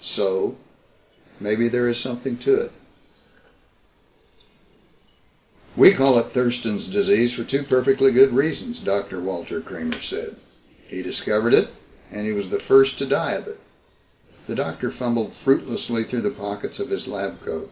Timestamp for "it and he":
11.52-12.32